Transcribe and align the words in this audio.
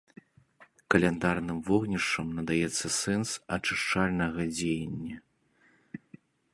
Каляндарным 0.93 1.59
вогнішчам 1.67 2.27
надаецца 2.39 2.87
сэнс 3.01 3.29
ачышчальнага 3.59 4.41
дзеяння. 4.57 5.17